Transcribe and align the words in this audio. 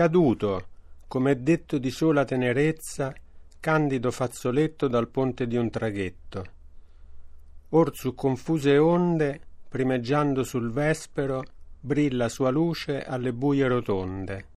caduto 0.00 0.68
come 1.08 1.42
detto 1.42 1.76
di 1.76 1.90
sola 1.90 2.24
tenerezza 2.24 3.12
candido 3.60 4.10
fazzoletto 4.10 4.88
dal 4.88 5.08
ponte 5.08 5.46
di 5.46 5.58
un 5.58 5.68
traghetto. 5.68 6.44
Or 7.68 7.94
su 7.94 8.14
confuse 8.14 8.78
onde 8.78 9.38
primeggiando 9.68 10.42
sul 10.42 10.72
vespero 10.72 11.42
brilla 11.78 12.30
sua 12.30 12.48
luce 12.48 13.02
alle 13.02 13.34
buie 13.34 13.68
rotonde. 13.68 14.46